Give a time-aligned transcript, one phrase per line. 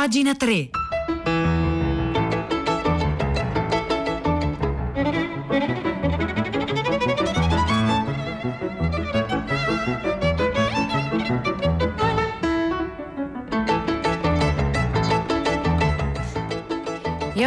[0.00, 0.79] Pagina 3.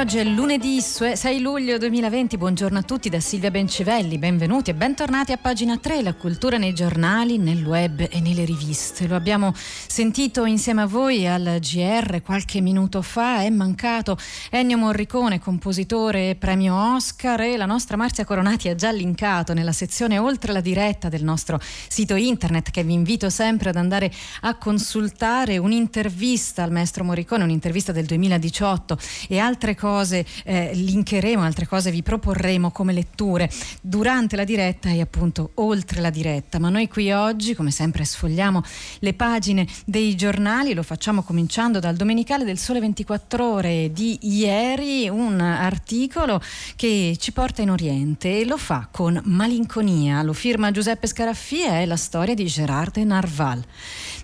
[0.03, 5.31] Oggi è lunedì 6 luglio 2020, buongiorno a tutti da Silvia Bencivelli, benvenuti e bentornati
[5.31, 9.07] a pagina 3, la cultura nei giornali, nel web e nelle riviste.
[9.07, 14.17] Lo abbiamo sentito insieme a voi al GR qualche minuto fa, è mancato
[14.49, 19.71] Ennio Morricone, compositore e premio Oscar e la nostra Marzia Coronati ha già linkato nella
[19.71, 24.11] sezione oltre la diretta del nostro sito internet che vi invito sempre ad andare
[24.41, 25.57] a consultare.
[25.57, 28.97] Un'intervista al maestro Morricone, un'intervista del 2018
[29.29, 33.47] e altre cose cose eh, linkeremo, altre cose vi proporremo come letture
[33.79, 36.57] durante la diretta e appunto oltre la diretta.
[36.57, 38.63] Ma noi qui oggi, come sempre, sfogliamo
[38.99, 45.07] le pagine dei giornali, lo facciamo cominciando dal Domenicale del Sole 24 Ore di ieri,
[45.09, 46.41] un articolo
[46.75, 50.23] che ci porta in Oriente e lo fa con malinconia.
[50.23, 53.63] Lo firma Giuseppe Scaraffia, è la storia di Gérard de Narval.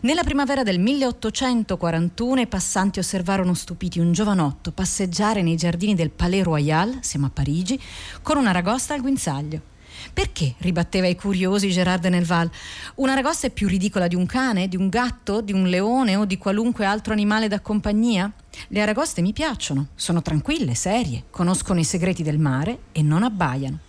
[0.02, 6.44] Nella primavera del 1841 i passanti osservarono stupiti un giovanotto passeggiare nei giardini del Palais
[6.44, 7.80] Royal, siamo a Parigi,
[8.22, 9.62] con una ragosta al guinzaglio.
[10.14, 10.56] Perché?
[10.60, 12.50] ribatteva i curiosi Gerard de Nerval.
[12.96, 16.24] Una ragosta è più ridicola di un cane, di un gatto, di un leone o
[16.24, 18.32] di qualunque altro animale da compagnia?
[18.70, 23.80] Le aragoste mi piacciono, sono tranquille, serie, conoscono i segreti del mare e non abbaiano.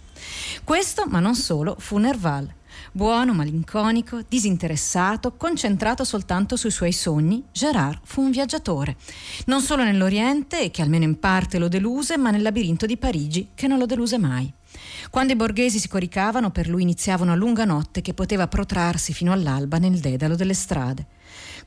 [0.64, 2.52] Questo, ma non solo, fu Nerval.
[2.92, 8.96] Buono, malinconico, disinteressato, concentrato soltanto sui suoi sogni, Gérard fu un viaggiatore,
[9.46, 13.68] non solo nell'Oriente, che almeno in parte lo deluse, ma nel labirinto di Parigi, che
[13.68, 14.52] non lo deluse mai.
[15.08, 19.30] Quando i borghesi si coricavano, per lui iniziava una lunga notte che poteva protrarsi fino
[19.30, 21.06] all'alba nel dedalo delle strade.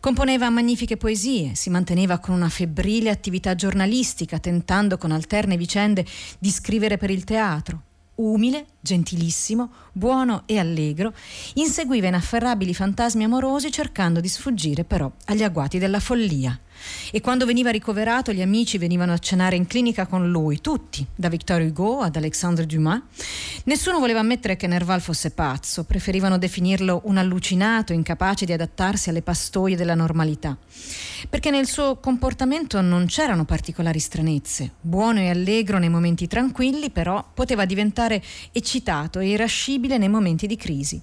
[0.01, 6.05] Componeva magnifiche poesie, si manteneva con una febbrile attività giornalistica, tentando con alterne vicende
[6.37, 7.83] di scrivere per il teatro,
[8.15, 11.13] umile, gentilissimo, buono e allegro,
[11.55, 16.59] inseguiva inafferrabili fantasmi amorosi cercando di sfuggire però agli agguati della follia.
[17.11, 21.29] E quando veniva ricoverato gli amici venivano a cenare in clinica con lui, tutti, da
[21.29, 23.01] Victor Hugo ad Alexandre Dumas.
[23.65, 29.21] Nessuno voleva ammettere che Nerval fosse pazzo, preferivano definirlo un allucinato, incapace di adattarsi alle
[29.21, 30.57] pastoie della normalità.
[31.29, 34.73] Perché nel suo comportamento non c'erano particolari stranezze.
[34.81, 38.21] Buono e allegro nei momenti tranquilli, però poteva diventare
[38.51, 41.01] eccitato e irascibile nei momenti di crisi.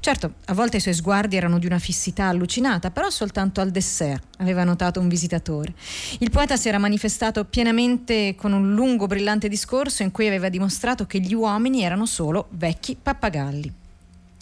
[0.00, 4.22] Certo, a volte i suoi sguardi erano di una fissità allucinata, però soltanto al dessert,
[4.38, 5.74] aveva notato un visitatore.
[6.18, 11.06] Il poeta si era manifestato pienamente con un lungo brillante discorso in cui aveva dimostrato
[11.06, 13.82] che gli uomini erano solo vecchi pappagalli.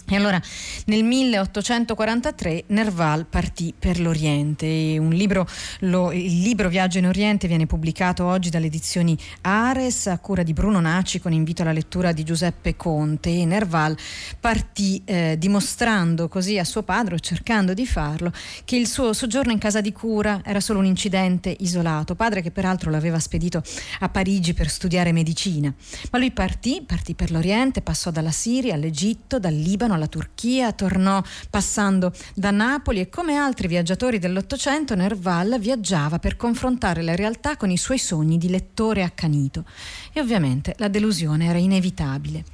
[0.08, 0.40] E allora
[0.86, 4.66] nel 1843 Nerval partì per l'Oriente.
[4.66, 5.46] Libro,
[5.80, 10.52] lo, il libro Viaggio in Oriente viene pubblicato oggi dalle edizioni Ares a cura di
[10.52, 13.30] Bruno Naci con invito alla lettura di Giuseppe Conte.
[13.30, 13.96] E Nerval
[14.38, 18.32] partì eh, dimostrando così a suo padre, cercando di farlo,
[18.64, 22.14] che il suo soggiorno in casa di cura era solo un incidente isolato.
[22.14, 23.62] Padre che peraltro l'aveva spedito
[24.00, 25.72] a Parigi per studiare medicina.
[26.10, 31.22] Ma lui partì, partì per l'Oriente, passò dalla Siria all'Egitto, dal Libano alla Turchia, tornò
[31.50, 37.70] passando da Napoli e come altri viaggiatori dell'Ottocento Nerval viaggiava per confrontare la realtà con
[37.70, 39.64] i suoi sogni di lettore accanito.
[40.12, 42.44] E ovviamente la delusione era inevitabile.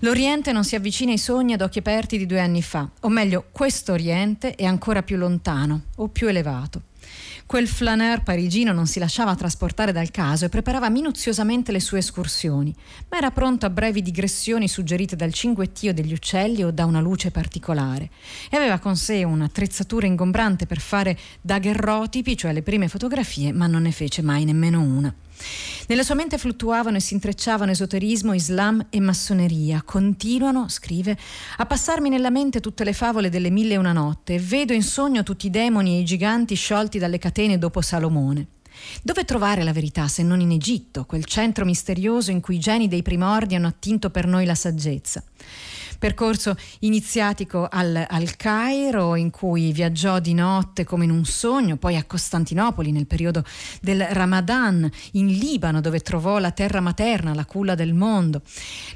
[0.00, 3.46] L'Oriente non si avvicina ai sogni ad occhi aperti di due anni fa, o meglio,
[3.50, 6.82] questo Oriente è ancora più lontano o più elevato.
[7.46, 12.74] Quel flaneur parigino non si lasciava trasportare dal caso e preparava minuziosamente le sue escursioni,
[13.08, 17.30] ma era pronto a brevi digressioni suggerite dal cinguettio degli uccelli o da una luce
[17.30, 18.10] particolare.
[18.50, 23.82] E aveva con sé un'attrezzatura ingombrante per fare daguerrotipi, cioè le prime fotografie, ma non
[23.82, 25.14] ne fece mai nemmeno una.
[25.88, 29.82] Nella sua mente fluttuavano e si intrecciavano esoterismo, islam e massoneria.
[29.84, 31.16] Continuano, scrive,
[31.58, 34.82] a passarmi nella mente tutte le favole delle mille e una notte e vedo in
[34.82, 38.48] sogno tutti i demoni e i giganti sciolti dalle catene dopo Salomone.
[39.02, 42.88] Dove trovare la verità se non in Egitto, quel centro misterioso in cui i geni
[42.88, 45.22] dei primordi hanno attinto per noi la saggezza?
[45.98, 51.96] Percorso iniziatico al, al Cairo in cui viaggiò di notte come in un sogno, poi
[51.96, 53.44] a Costantinopoli nel periodo
[53.80, 58.42] del Ramadan, in Libano dove trovò la terra materna, la culla del mondo.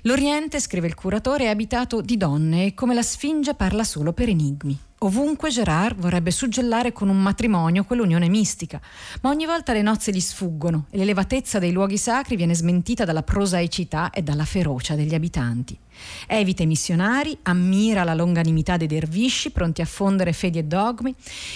[0.02, 4.28] L'Oriente, scrive il curatore, è abitato di donne e come la Sfinge parla solo per
[4.28, 4.78] enigmi.
[5.02, 8.78] Ovunque Gerard vorrebbe suggellare con un matrimonio quell'unione mistica,
[9.22, 13.22] ma ogni volta le nozze gli sfuggono e l'elevatezza dei luoghi sacri viene smentita dalla
[13.22, 15.78] prosaicità e dalla ferocia degli abitanti.
[16.26, 21.14] Evita i missionari, ammira la longanimità dei dervisci pronti a fondere fedi e dogmi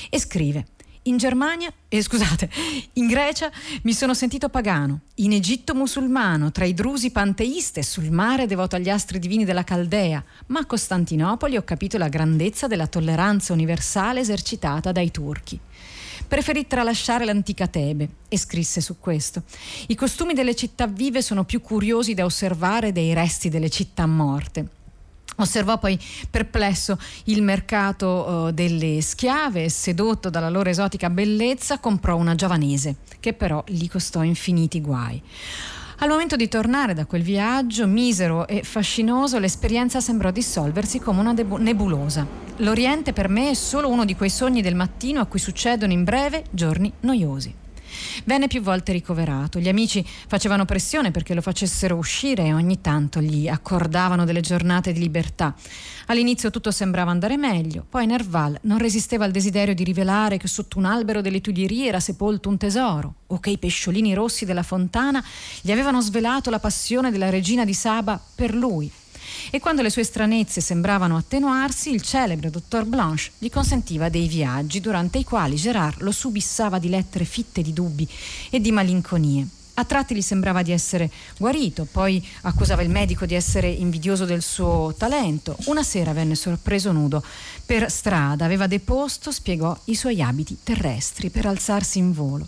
[0.09, 0.65] e scrive
[1.07, 2.49] In Germania, eh, scusate,
[2.95, 3.51] in Grecia
[3.83, 8.89] mi sono sentito pagano, in Egitto musulmano, tra i drusi panteiste, sul mare devoto agli
[8.89, 14.93] astri divini della Caldea, ma a Costantinopoli ho capito la grandezza della tolleranza universale esercitata
[14.93, 15.61] dai turchi.
[16.27, 19.43] Preferì tralasciare l'antica Tebe e scrisse su questo.
[19.89, 24.84] I costumi delle città vive sono più curiosi da osservare dei resti delle città morte.
[25.37, 25.99] Osservò poi
[26.31, 32.97] perplesso il mercato uh, delle schiave e sedotto dalla loro esotica bellezza comprò una giovanese
[33.21, 35.21] che però gli costò infiniti guai.
[35.99, 41.35] Al momento di tornare da quel viaggio misero e fascinoso, l'esperienza sembrò dissolversi come una
[41.35, 42.27] debu- nebulosa.
[42.59, 46.05] L'Oriente per me è solo uno di quei sogni del mattino a cui succedono in
[46.05, 47.63] breve giorni noiosi.
[48.25, 49.59] Venne più volte ricoverato.
[49.59, 54.93] Gli amici facevano pressione perché lo facessero uscire e ogni tanto gli accordavano delle giornate
[54.93, 55.55] di libertà.
[56.07, 60.79] All'inizio tutto sembrava andare meglio, poi Nerval non resisteva al desiderio di rivelare che sotto
[60.79, 65.25] un albero delle Tuileries era sepolto un tesoro o che i pesciolini rossi della fontana
[65.61, 68.91] gli avevano svelato la passione della regina di Saba per lui
[69.51, 74.81] e quando le sue stranezze sembravano attenuarsi, il celebre dottor Blanche gli consentiva dei viaggi
[74.81, 78.09] durante i quali Gerard lo subissava di lettere fitte di dubbi
[78.51, 79.47] e di malinconie.
[79.77, 84.41] A tratti gli sembrava di essere guarito, poi accusava il medico di essere invidioso del
[84.41, 85.57] suo talento.
[85.65, 87.21] Una sera venne sorpreso nudo
[87.67, 92.47] per strada, aveva deposto, spiegò, i suoi abiti terrestri per alzarsi in volo.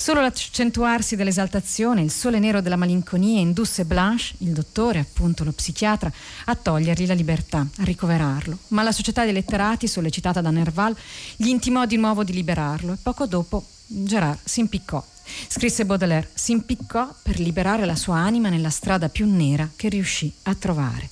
[0.00, 6.10] Solo l'accentuarsi dell'esaltazione, il sole nero della malinconia indusse Blanche, il dottore, appunto lo psichiatra,
[6.44, 8.56] a togliergli la libertà, a ricoverarlo.
[8.68, 10.96] Ma la società dei letterati, sollecitata da Nerval,
[11.34, 15.04] gli intimò di nuovo di liberarlo e poco dopo Gerard si impiccò.
[15.48, 20.32] Scrisse Baudelaire, si impiccò per liberare la sua anima nella strada più nera che riuscì
[20.44, 21.10] a trovare.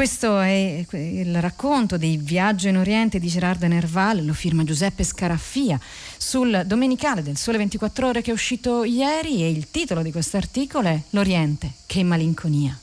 [0.00, 5.78] Questo è il racconto dei viaggi in Oriente di Gerardo Nerval, lo firma Giuseppe Scaraffia
[6.16, 10.38] sul domenicale del Sole 24 Ore che è uscito ieri e il titolo di questo
[10.38, 12.80] articolo è L'Oriente, che malinconia.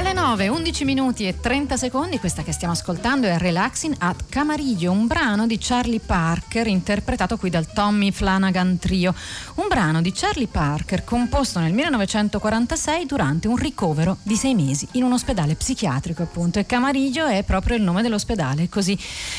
[0.00, 3.38] Mundial de E alle 9, 11 minuti e 30 secondi, questa che stiamo ascoltando è
[3.38, 9.14] Relaxing at Camarillo, un brano di Charlie Parker interpretato qui dal Tommy Flanagan Trio.
[9.54, 15.04] Un brano di Charlie Parker composto nel 1946 durante un ricovero di sei mesi in
[15.04, 18.68] un ospedale psichiatrico appunto e Camarillo è proprio il nome dell'ospedale.
[18.68, 18.98] Così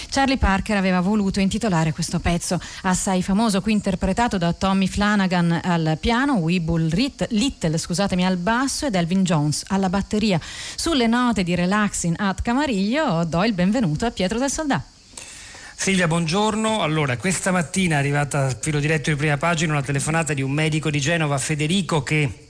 [0.10, 5.98] Charlie Parker aveva voluto intitolare questo pezzo assai famoso qui interpretato da Tommy Flanagan al
[6.00, 6.88] piano, Weeble
[7.30, 10.40] Little scusatemi al basso ed Elvin Jones alla batteria
[10.76, 14.84] sulle note di Relaxing at Camariglio do il benvenuto a Pietro del Soldà.
[15.76, 16.82] Silvia, buongiorno.
[16.84, 20.52] Allora, questa mattina è arrivata a filo diretto di prima pagina una telefonata di un
[20.52, 22.50] medico di Genova, Federico, che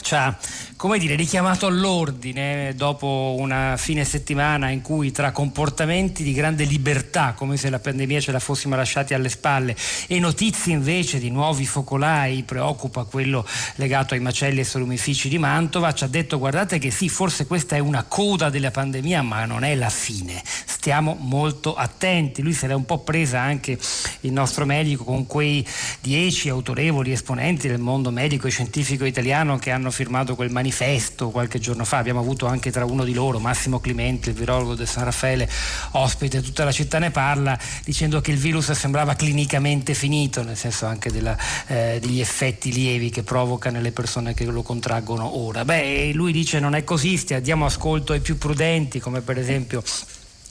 [0.00, 0.36] ci ha
[0.84, 7.32] come dire, richiamato all'ordine dopo una fine settimana in cui tra comportamenti di grande libertà,
[7.32, 9.74] come se la pandemia ce la fossimo lasciati alle spalle,
[10.06, 15.94] e notizie invece di nuovi focolai, preoccupa quello legato ai macelli e salumifici di Mantova,
[15.94, 19.64] ci ha detto guardate che sì, forse questa è una coda della pandemia, ma non
[19.64, 20.42] è la fine
[20.84, 22.42] stiamo molto attenti.
[22.42, 23.78] Lui se l'è un po' presa anche
[24.20, 25.66] il nostro medico con quei
[26.02, 31.60] dieci autorevoli esponenti del mondo medico e scientifico italiano che hanno firmato quel manifesto qualche
[31.60, 31.98] giorno fa.
[31.98, 35.48] Abbiamo avuto anche tra uno di loro, Massimo Climenti, il virologo del San Raffaele,
[35.92, 40.86] ospite, tutta la città ne parla, dicendo che il virus sembrava clinicamente finito, nel senso
[40.86, 41.36] anche della,
[41.68, 45.64] eh, degli effetti lievi che provoca nelle persone che lo contraggono ora.
[45.64, 49.82] Beh, lui dice non è così, diamo ascolto ai più prudenti, come per esempio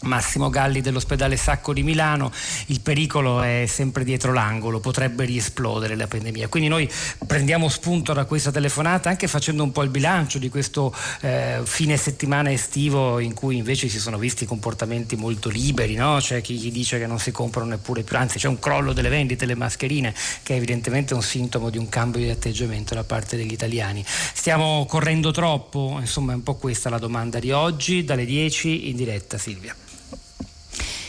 [0.04, 2.32] Massimo Galli dell'ospedale Sacco di Milano,
[2.68, 6.48] il pericolo è sempre dietro l'angolo, potrebbe riesplodere la pandemia.
[6.48, 6.90] Quindi noi
[7.26, 11.98] prendiamo spunto da questa telefonata anche facendo un po' il bilancio di questo eh, fine
[11.98, 16.18] settimana estivo in cui invece si sono visti comportamenti molto liberi, no?
[16.20, 19.10] c'è chi gli dice che non si comprano neppure più, anzi c'è un crollo delle
[19.10, 23.36] vendite delle mascherine che è evidentemente un sintomo di un cambio di atteggiamento da parte
[23.36, 24.04] degli italiani.
[24.06, 25.98] Stiamo correndo troppo?
[26.00, 29.76] Insomma è un po' questa la domanda di oggi, dalle 10 in diretta Silvia.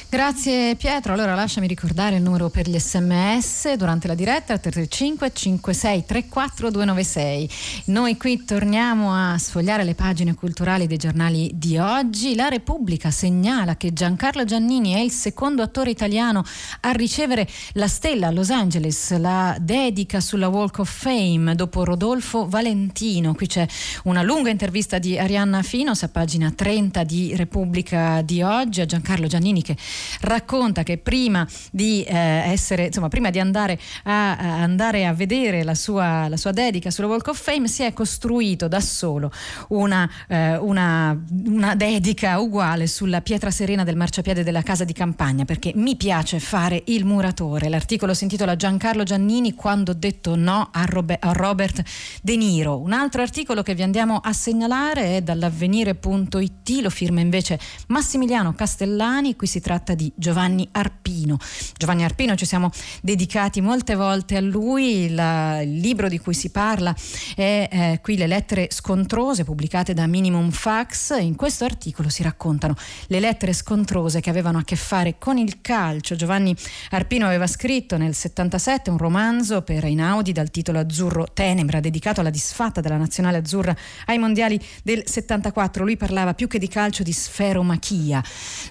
[0.08, 6.04] Grazie Pietro, allora lasciami ricordare il numero per gli sms durante la diretta 335 56
[6.04, 7.50] 34 296.
[7.86, 12.36] Noi qui torniamo a sfogliare le pagine culturali dei giornali di oggi.
[12.36, 16.44] La Repubblica segnala che Giancarlo Giannini è il secondo attore italiano
[16.82, 22.48] a ricevere la stella a Los Angeles, la dedica sulla Walk of Fame dopo Rodolfo
[22.48, 23.34] Valentino.
[23.34, 23.66] Qui c'è
[24.04, 29.26] una lunga intervista di Arianna Finos a pagina 30 di Repubblica di oggi a Giancarlo
[29.26, 29.76] Giannini che
[30.20, 35.62] racconta che prima di eh, essere, insomma, prima di andare a, a, andare a vedere
[35.62, 39.30] la sua, la sua, dedica sulla Walk of Fame si è costruito da solo
[39.68, 45.44] una, eh, una, una dedica uguale sulla pietra serena del marciapiede della casa di campagna
[45.44, 47.68] perché mi piace fare il muratore.
[47.68, 51.82] L'articolo si intitola Giancarlo Giannini quando ho detto no a, Robert, a Robert
[52.22, 52.78] De Niro.
[52.78, 57.58] Un altro articolo che vi andiamo a segnalare è dall'avvenire.it, lo firma invece
[57.88, 61.36] Massimiliano Castellani, qui si tratta di Giovanni Arpino.
[61.76, 62.70] Giovanni Arpino ci siamo
[63.02, 66.94] dedicati molte volte a lui, la, il libro di cui si parla
[67.36, 71.20] è eh, qui le lettere scontrose pubblicate da Minimum Fax.
[71.20, 72.74] In questo articolo si raccontano
[73.08, 76.16] le lettere scontrose che avevano a che fare con il calcio.
[76.16, 76.56] Giovanni
[76.90, 82.30] Arpino aveva scritto nel 77 un romanzo per Einaudi dal titolo Azzurro Tenebra dedicato alla
[82.30, 83.74] disfatta della nazionale azzurra
[84.06, 85.84] ai mondiali del 74.
[85.84, 88.22] Lui parlava più che di calcio di sferomachia.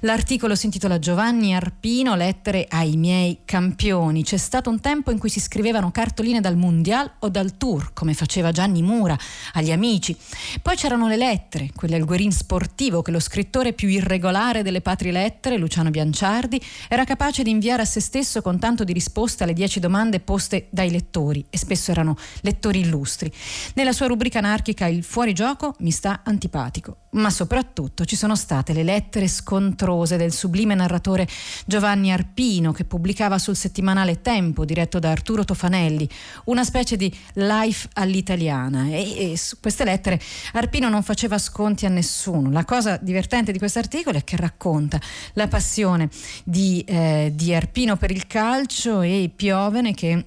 [0.01, 4.24] L'articolo si intitola Giovanni Arpino, lettere ai miei campioni.
[4.24, 8.13] C'è stato un tempo in cui si scrivevano cartoline dal Mundial o dal Tour, come
[8.13, 9.17] faceva Gianni Mura
[9.51, 10.15] agli amici.
[10.62, 15.12] Poi c'erano le lettere, quelle al guerin sportivo che lo scrittore più irregolare delle patrie
[15.12, 19.51] lettere, Luciano Bianciardi, era capace di inviare a se stesso con tanto di risposte alle
[19.51, 23.29] dieci domande poste dai lettori, e spesso erano lettori illustri.
[23.74, 28.84] Nella sua rubrica anarchica Il fuorigioco mi sta antipatico, ma soprattutto ci sono state le
[28.84, 31.27] lettere scontrose del sublime narratore
[31.65, 36.08] Giovanni Arpino che pubblicava sul settimanale Tempo diretto da Arturo Tofanelli
[36.46, 40.20] una specie di life all'italiana e, e su queste lettere
[40.53, 42.51] Arpino non faceva sconti a nessuno.
[42.51, 45.00] La cosa divertente di questo articolo è che racconta
[45.34, 46.10] la passione
[46.43, 50.24] di, eh, di Arpino per il calcio e Piovene che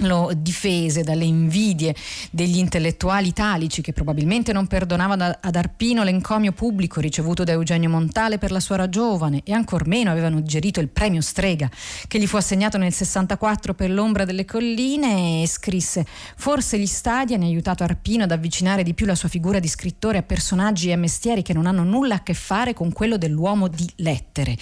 [0.00, 1.94] lo difese dalle invidie
[2.30, 8.38] degli intellettuali italici che probabilmente non perdonavano ad Arpino l'encomio pubblico ricevuto da Eugenio Montale
[8.38, 11.68] per la suora giovane e ancor meno avevano digerito il premio Strega
[12.06, 17.34] che gli fu assegnato nel 64 per l'ombra delle colline e scrisse forse gli stadi
[17.34, 20.96] hanno aiutato Arpino ad avvicinare di più la sua figura di scrittore a personaggi e
[20.96, 24.56] mestieri che non hanno nulla a che fare con quello dell'uomo di lettere.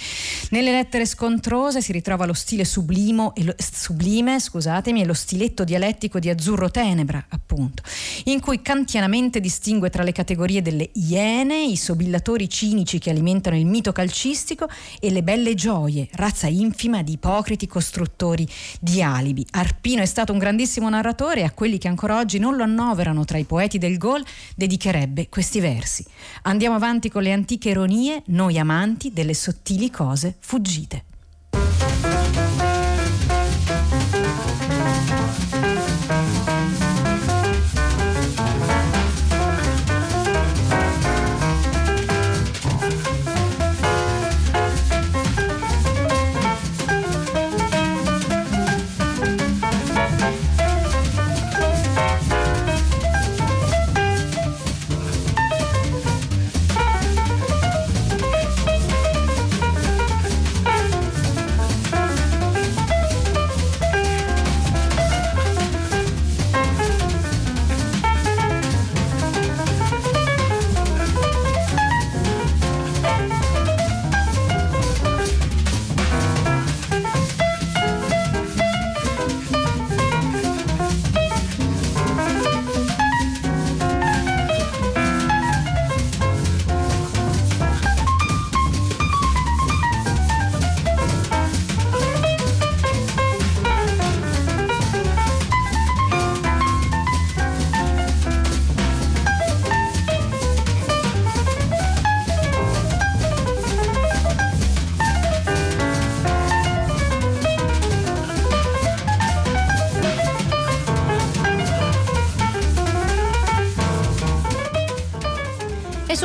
[0.50, 5.27] Nelle lettere scontrose si ritrova lo stile sublimo e lo, sublime, scusatemi, e lo stile
[5.28, 7.82] stiletto dialettico di Azzurro Tenebra, appunto,
[8.25, 13.66] in cui kantianamente distingue tra le categorie delle iene, i sobillatori cinici che alimentano il
[13.66, 14.66] mito calcistico,
[14.99, 18.49] e le belle gioie, razza infima di ipocriti costruttori
[18.80, 19.47] di alibi.
[19.50, 23.26] Arpino è stato un grandissimo narratore e a quelli che ancora oggi non lo annoverano
[23.26, 24.25] tra i poeti del gol
[24.56, 26.06] dedicherebbe questi versi.
[26.44, 31.07] Andiamo avanti con le antiche ironie, noi amanti delle sottili cose fuggite.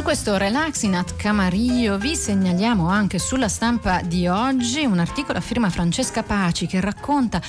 [0.01, 5.69] Questo Relaxing at Camarillo vi segnaliamo anche sulla stampa di oggi un articolo a firma
[5.69, 7.39] Francesca Paci che racconta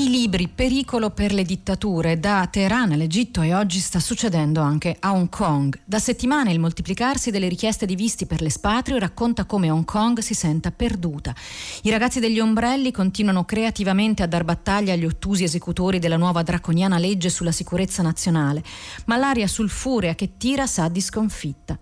[0.00, 5.12] i libri Pericolo per le dittature da Teheran all'Egitto e oggi sta succedendo anche a
[5.12, 5.76] Hong Kong.
[5.84, 10.34] Da settimane il moltiplicarsi delle richieste di visti per l'espatrio racconta come Hong Kong si
[10.34, 11.34] senta perduta.
[11.82, 16.96] I ragazzi degli ombrelli continuano creativamente a dar battaglia agli ottusi esecutori della nuova draconiana
[16.96, 18.62] legge sulla sicurezza nazionale,
[19.06, 21.76] ma l'aria sulfurea che tira sa di sconfitta.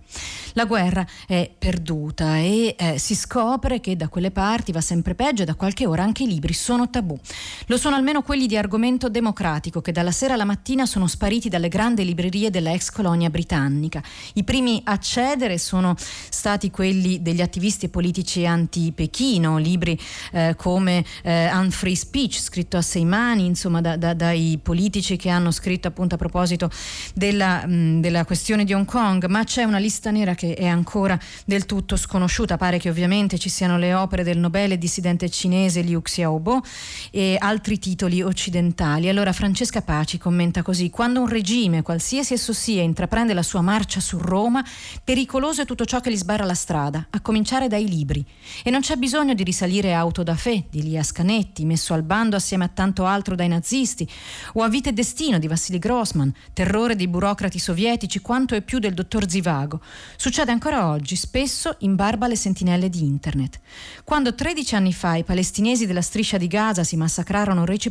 [0.54, 5.42] La guerra è perduta e eh, si scopre che da quelle parti va sempre peggio
[5.42, 7.18] e da qualche ora anche i libri sono tabù.
[7.66, 11.66] Lo sono almeno quelli di argomento democratico che dalla sera alla mattina sono spariti dalle
[11.66, 14.00] grandi librerie della ex colonia britannica.
[14.34, 19.98] I primi a cedere sono stati quelli degli attivisti politici anti-Pechino, libri
[20.30, 25.28] eh, come eh, Unfree Speech, scritto a sei mani, insomma da, da, dai politici che
[25.28, 26.70] hanno scritto appunto a proposito
[27.12, 31.18] della, mh, della questione di Hong Kong, ma c'è una lista nera che è ancora
[31.44, 32.56] del tutto sconosciuta.
[32.56, 36.62] Pare che ovviamente ci siano le opere del nobile dissidente cinese Liu Xiaobo
[37.10, 39.08] e altri titoli occidentali.
[39.08, 44.00] Allora Francesca Paci commenta così: quando un regime, qualsiasi esso sia, intraprende la sua marcia
[44.00, 44.64] su Roma,
[45.02, 48.24] pericoloso è tutto ciò che gli sbarra la strada, a cominciare dai libri.
[48.62, 52.02] E non c'è bisogno di risalire a Auto da Fe di Elias Canetti, messo al
[52.02, 54.08] bando assieme a tanto altro dai nazisti,
[54.52, 58.78] o a Vita e Destino di Vassili Grossman, terrore dei burocrati sovietici quanto e più
[58.78, 59.80] del dottor Zivago.
[60.16, 63.60] Succede ancora oggi, spesso in barba alle sentinelle di internet.
[64.04, 67.84] Quando 13 anni fa i palestinesi della striscia di Gaza si massacrarono reciprocamente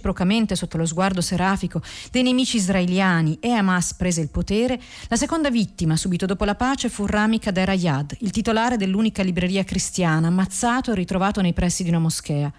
[0.56, 5.96] sotto lo sguardo serafico dei nemici israeliani e Hamas prese il potere, la seconda vittima
[5.96, 10.96] subito dopo la pace fu Rami Kader Ayad, il titolare dell'unica libreria cristiana, ammazzato e
[10.96, 12.52] ritrovato nei pressi di una moschea.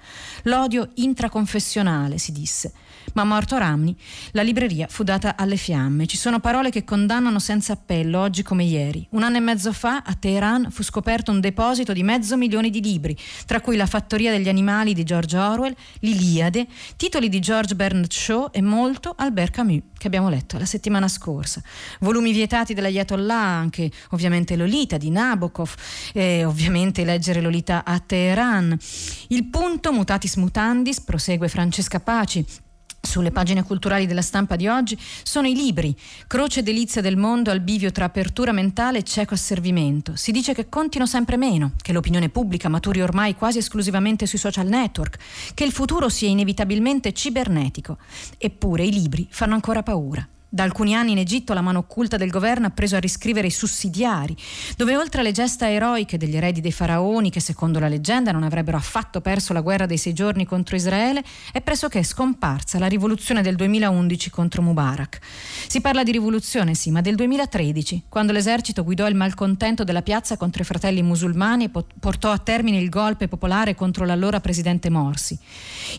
[0.44, 2.72] L'odio intraconfessionale, si disse.
[3.14, 3.96] Ma morto Ramni,
[4.32, 6.06] la libreria fu data alle fiamme.
[6.06, 9.06] Ci sono parole che condannano senza appello, oggi come ieri.
[9.10, 12.82] Un anno e mezzo fa a Teheran fu scoperto un deposito di mezzo milione di
[12.82, 13.16] libri,
[13.46, 16.66] tra cui La fattoria degli animali di George Orwell, L'Iliade,
[16.96, 21.62] titoli di George Bernard Shaw e molto Albert Camus, che abbiamo letto la settimana scorsa.
[22.00, 25.74] Volumi vietati dell'Ayatollah, anche ovviamente Lolita di Nabokov,
[26.12, 28.76] e ovviamente leggere Lolita a Teheran.
[29.28, 32.44] Il punto, mutatis mutandis, prosegue Francesca Paci,
[33.06, 37.60] sulle pagine culturali della stampa di oggi sono i libri Croce delizia del mondo al
[37.60, 40.16] bivio tra apertura mentale e cieco asservimento.
[40.16, 44.66] Si dice che contino sempre meno, che l'opinione pubblica maturi ormai quasi esclusivamente sui social
[44.66, 45.18] network,
[45.54, 47.98] che il futuro sia inevitabilmente cibernetico.
[48.36, 50.26] Eppure i libri fanno ancora paura.
[50.48, 53.50] Da alcuni anni in Egitto la mano occulta del governo ha preso a riscrivere i
[53.50, 54.34] sussidiari,
[54.76, 58.76] dove oltre alle gesta eroiche degli eredi dei faraoni, che secondo la leggenda non avrebbero
[58.76, 63.56] affatto perso la guerra dei sei giorni contro Israele, è pressoché scomparsa la rivoluzione del
[63.56, 65.18] 2011 contro Mubarak.
[65.66, 70.36] Si parla di rivoluzione, sì, ma del 2013, quando l'esercito guidò il malcontento della piazza
[70.36, 75.36] contro i fratelli musulmani e portò a termine il golpe popolare contro l'allora presidente Morsi.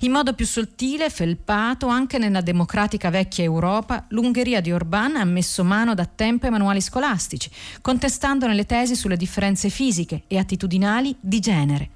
[0.01, 5.23] In modo più sottile, felpato, anche nella democratica vecchia Europa, l'Ungheria l'Ungheria di Orban ha
[5.23, 7.49] messo mano da tempo ai manuali scolastici,
[7.81, 11.89] contestandone le tesi sulle differenze fisiche e attitudinali di genere.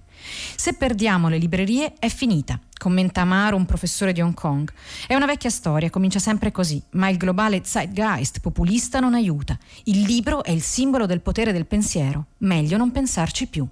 [0.55, 4.71] Se perdiamo le librerie è finita, commenta Amaro, un professore di Hong Kong.
[5.05, 9.55] È una vecchia storia, comincia sempre così, ma il globale zeitgeist populista non aiuta.
[9.83, 13.67] Il libro è il simbolo del potere del pensiero, meglio non pensarci più.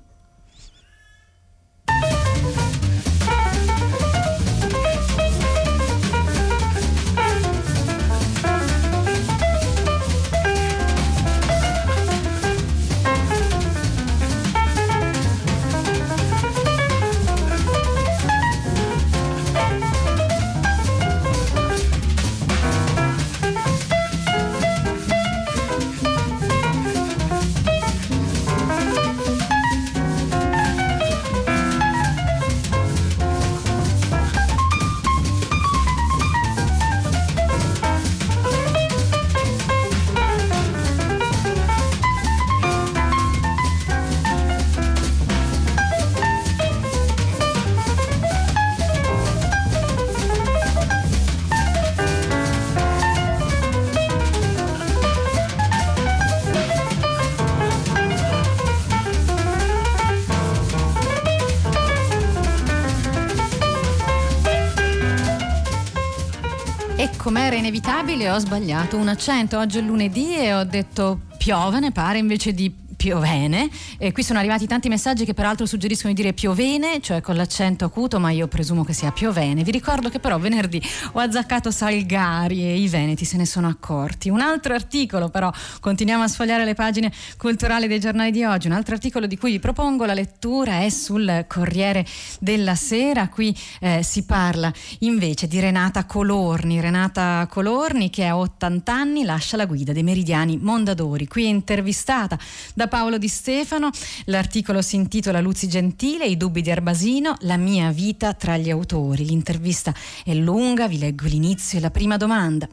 [68.19, 69.58] Inevitabile ho sbagliato un accento.
[69.58, 73.69] Oggi è lunedì e ho detto piove, ne pare, invece di piovene.
[73.97, 77.85] E qui sono arrivati tanti messaggi che peraltro suggeriscono di dire piovene, cioè con l'accento
[77.85, 79.63] acuto, ma io presumo che sia piovene.
[79.63, 80.81] Vi ricordo che però venerdì
[81.13, 84.27] ho azzeccato Salgari e i veneti se ne sono accorti.
[84.27, 88.73] Un altro articolo però, continuiamo a sfogliare le pagine culturali dei giornali di oggi, un
[88.73, 92.05] altro articolo di cui vi propongo la lettura è sul Corriere
[92.41, 98.93] della Sera, qui eh, si parla invece di Renata Colorni, Renata Colorni che a 80
[98.93, 102.38] anni lascia la guida dei meridiani Mondadori, qui è intervistata
[102.73, 103.89] da Paolo Di Stefano,
[104.25, 109.25] l'articolo si intitola Luzi Gentile, i dubbi di Arbasino, la mia vita tra gli autori,
[109.25, 109.93] l'intervista
[110.25, 112.67] è lunga, vi leggo l'inizio e la prima domanda.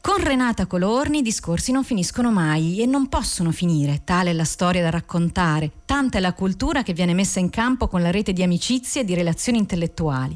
[0.00, 4.44] Con Renata Colorni i discorsi non finiscono mai e non possono finire, tale è la
[4.44, 8.32] storia da raccontare, tanta è la cultura che viene messa in campo con la rete
[8.32, 10.34] di amicizie e di relazioni intellettuali.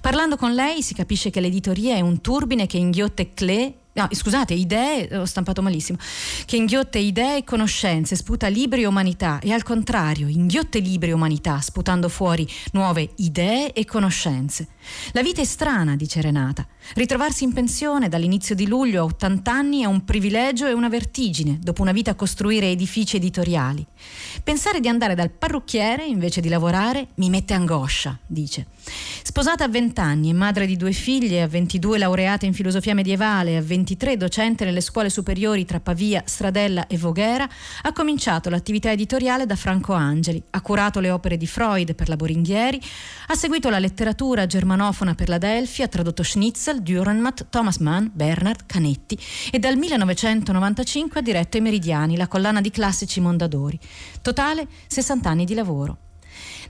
[0.00, 4.54] Parlando con lei si capisce che l'editoria è un turbine che inghiotte clé no, scusate,
[4.54, 5.98] idee, ho stampato malissimo,
[6.46, 11.12] che inghiotte idee e conoscenze, sputa libri e umanità e al contrario, inghiotte libri e
[11.12, 14.68] umanità, sputando fuori nuove idee e conoscenze.
[15.12, 16.66] La vita è strana, dice Renata.
[16.94, 21.58] Ritrovarsi in pensione dall'inizio di luglio a 80 anni è un privilegio e una vertigine,
[21.60, 23.84] dopo una vita a costruire edifici editoriali.
[24.42, 28.66] Pensare di andare dal parrucchiere invece di lavorare mi mette angoscia, dice.
[29.22, 33.56] Sposata a 20 anni e madre di due figlie, a 22 laureata in filosofia medievale,
[33.56, 37.48] a 23 docente nelle scuole superiori tra Pavia, Stradella e Voghera,
[37.82, 42.16] ha cominciato l'attività editoriale da Franco Angeli, ha curato le opere di Freud per la
[42.16, 42.78] Boringhieri,
[43.28, 48.66] ha seguito la letteratura germanofona per la Delphi, ha tradotto Schnitzel, Dürrenmatt, Thomas Mann, Bernard,
[48.66, 49.18] Canetti
[49.50, 53.78] e dal 1995 ha diretto i Meridiani, la collana di classici Mondadori.
[54.20, 56.07] Totale 60 anni di lavoro.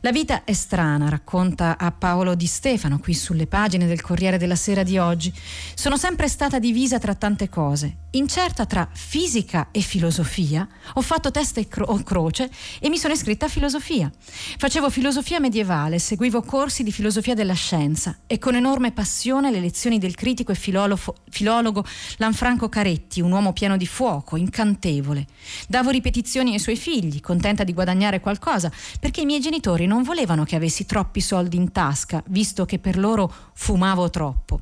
[0.00, 4.56] La vita è strana, racconta a Paolo Di Stefano qui sulle pagine del Corriere della
[4.56, 5.32] Sera di oggi.
[5.74, 10.66] Sono sempre stata divisa tra tante cose, incerta tra fisica e filosofia.
[10.94, 14.10] Ho fatto testa e cro- croce e mi sono iscritta a filosofia.
[14.56, 19.98] Facevo filosofia medievale, seguivo corsi di filosofia della scienza e con enorme passione le lezioni
[19.98, 21.84] del critico e filologo, filologo
[22.16, 25.26] Lanfranco Caretti, un uomo pieno di fuoco, incantevole.
[25.66, 28.70] Davo ripetizioni ai suoi figli, contenta di guadagnare qualcosa,
[29.00, 32.98] perché i miei genitori non volevano che avessi troppi soldi in tasca, visto che per
[32.98, 34.60] loro fumavo troppo.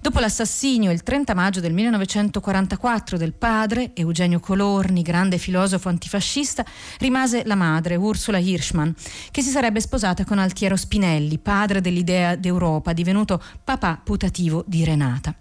[0.00, 6.64] Dopo l'assassinio il 30 maggio del 1944 del padre, Eugenio Colorni, grande filosofo antifascista,
[6.98, 8.94] rimase la madre, Ursula Hirschman,
[9.30, 15.34] che si sarebbe sposata con Altiero Spinelli, padre dell'idea d'Europa, divenuto papà putativo di Renata.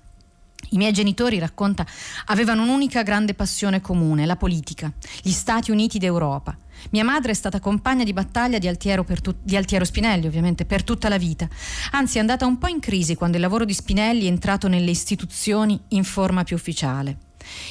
[0.75, 1.85] I miei genitori, racconta,
[2.25, 6.57] avevano un'unica grande passione comune, la politica, gli Stati Uniti d'Europa.
[6.91, 10.83] Mia madre è stata compagna di battaglia di Altiero, tu- di Altiero, Spinelli, ovviamente, per
[10.83, 11.47] tutta la vita.
[11.91, 14.91] Anzi, è andata un po' in crisi quando il lavoro di Spinelli è entrato nelle
[14.91, 17.19] istituzioni in forma più ufficiale.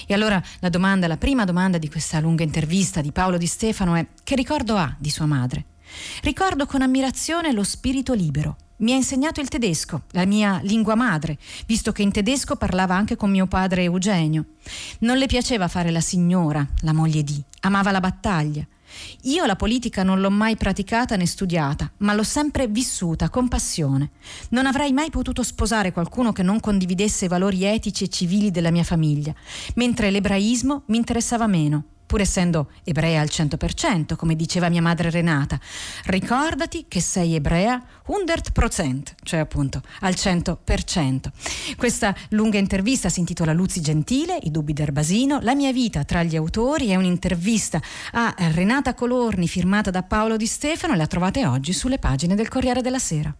[0.07, 3.97] E allora la domanda, la prima domanda di questa lunga intervista di Paolo Di Stefano
[3.97, 5.67] è: che ricordo ha di sua madre?
[6.23, 8.57] Ricordo con ammirazione lo spirito libero.
[8.77, 13.15] Mi ha insegnato il tedesco, la mia lingua madre, visto che in tedesco parlava anche
[13.15, 14.47] con mio padre Eugenio.
[15.01, 18.67] Non le piaceva fare la signora, la moglie di, amava la battaglia.
[19.23, 24.11] Io la politica non l'ho mai praticata né studiata, ma l'ho sempre vissuta con passione.
[24.51, 28.73] Non avrei mai potuto sposare qualcuno che non condividesse i valori etici e civili della
[28.73, 29.33] mia famiglia,
[29.77, 35.59] mentre l'ebraismo mi interessava meno pur essendo ebrea al 100%, come diceva mia madre Renata.
[36.05, 41.75] Ricordati che sei ebrea 100%, cioè appunto al 100%.
[41.77, 46.37] Questa lunga intervista si intitola Luzi Gentile, I dubbi d'Erbasino, La mia vita tra gli
[46.37, 47.81] autori, è un'intervista
[48.12, 52.49] a Renata Colorni firmata da Paolo Di Stefano e la trovate oggi sulle pagine del
[52.49, 53.35] Corriere della Sera.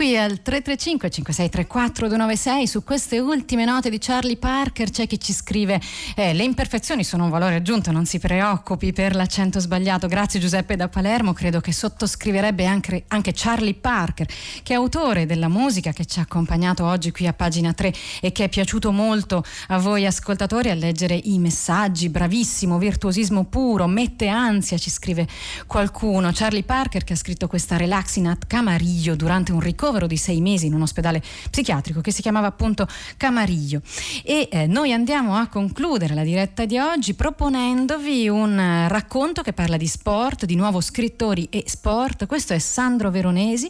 [0.00, 5.34] Qui al 335 5634 296 su queste ultime note di Charlie Parker c'è chi ci
[5.34, 5.78] scrive
[6.16, 10.06] eh, le imperfezioni sono un valore aggiunto, non si preoccupi per l'accento sbagliato.
[10.06, 14.26] Grazie Giuseppe da Palermo, credo che sottoscriverebbe anche, anche Charlie Parker,
[14.62, 18.32] che è autore della musica che ci ha accompagnato oggi qui a pagina 3 e
[18.32, 22.08] che è piaciuto molto a voi ascoltatori a leggere i messaggi.
[22.08, 25.28] Bravissimo, virtuosismo puro, mette ansia, ci scrive
[25.66, 26.30] qualcuno.
[26.32, 30.66] Charlie Parker che ha scritto questa Relaxing at Camarillo durante un ricovero di sei mesi
[30.66, 33.82] in un ospedale psichiatrico che si chiamava appunto Camariglio.
[34.22, 39.52] E eh, noi andiamo a concludere la diretta di oggi proponendovi un eh, racconto che
[39.52, 42.26] parla di sport, di nuovo scrittori e sport.
[42.26, 43.68] Questo è Sandro Veronesi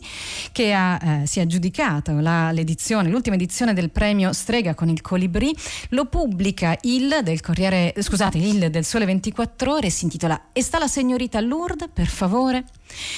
[0.53, 5.01] che ha, eh, si è aggiudicato la, l'edizione, l'ultima edizione del premio Strega con il
[5.01, 5.55] Colibrì.
[5.91, 10.79] Lo pubblica il del Corriere, scusate, il del Sole 24 Ore, si intitola E sta
[10.79, 12.65] la signorita Lourdes, per favore?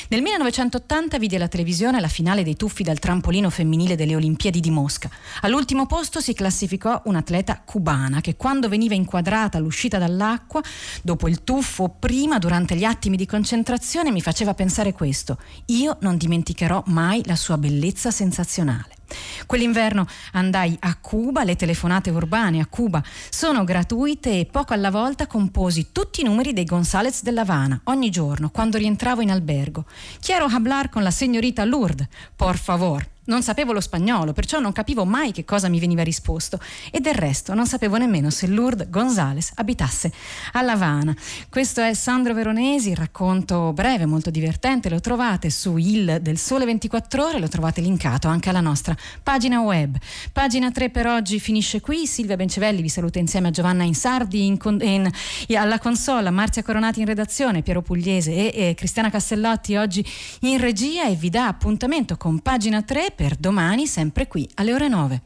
[0.08, 4.70] Nel 1980 vide la televisione la finale dei tuffi dal trampolino femminile delle Olimpiadi di
[4.70, 5.10] Mosca.
[5.42, 10.60] All'ultimo posto si classificò un'atleta cubana che quando veniva inquadrata all'uscita dall'acqua,
[11.02, 15.38] dopo il tuffo o prima, durante gli attimi di concentrazione, mi faceva pensare questo.
[15.66, 19.00] Io non dimenticherò mai la sua bellezza sensazionale.
[19.46, 25.26] Quell'inverno andai a Cuba, le telefonate urbane a Cuba sono gratuite e poco alla volta
[25.26, 29.84] composi tutti i numeri dei Gonzales dell'Havana ogni giorno quando rientravo in albergo.
[30.20, 33.11] Quiero hablar con la signorita Lourdes, por favor.
[33.24, 36.58] Non sapevo lo spagnolo, perciò non capivo mai che cosa mi veniva risposto
[36.90, 40.10] e del resto non sapevo nemmeno se Lourdes Gonzales abitasse
[40.54, 41.14] a Lavana.
[41.48, 47.24] Questo è Sandro Veronesi, racconto breve, molto divertente, lo trovate su Il del Sole 24
[47.24, 49.96] ore, lo trovate linkato anche alla nostra pagina web.
[50.32, 54.58] Pagina 3 per oggi finisce qui, Silvia Bencevelli vi saluta insieme a Giovanna Insardi in,
[54.80, 55.08] in,
[55.46, 60.04] in, alla console, Marzia Coronati in redazione, Piero Pugliese e, e Cristiana Castellotti oggi
[60.40, 64.88] in regia e vi dà appuntamento con Pagina 3 per domani, sempre qui alle ore
[64.88, 65.22] 9.